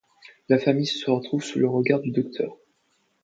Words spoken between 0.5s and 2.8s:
famille se retrouve sous le regard du Docteur.